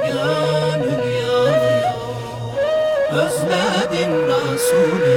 gönül 0.07 1.03
yanıyor 1.21 1.93
Özledim 3.13 4.13
Resulü 4.27 5.08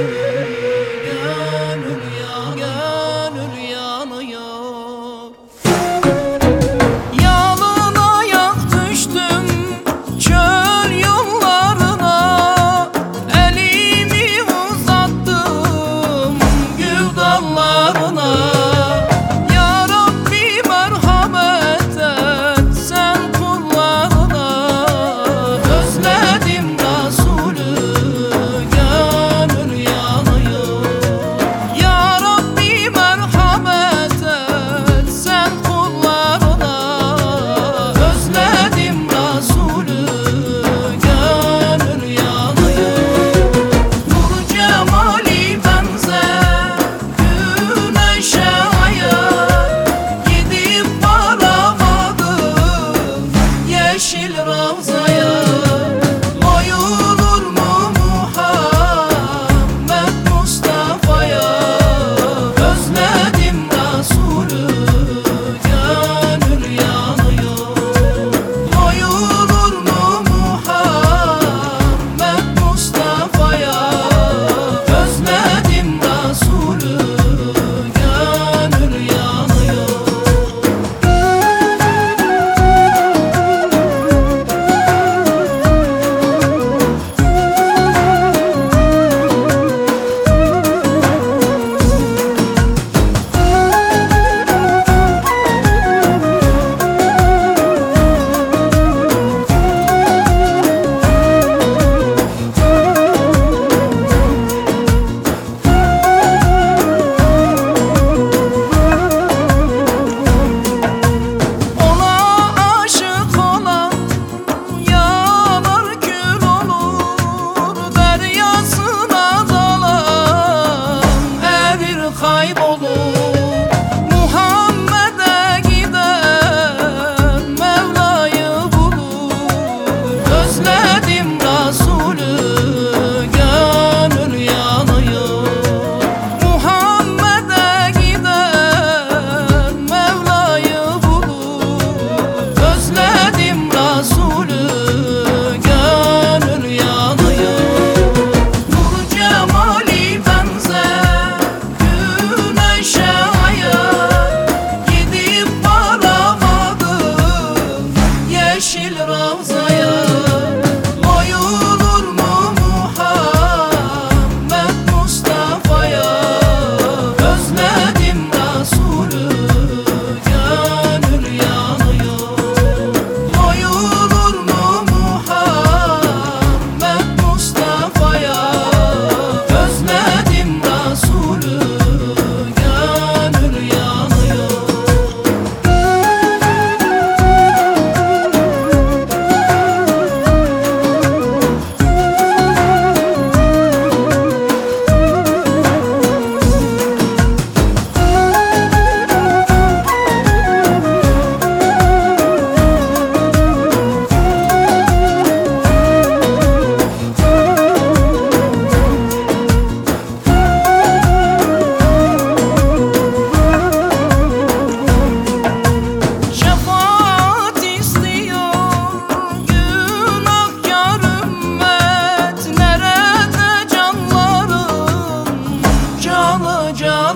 Joe. 226.82 227.11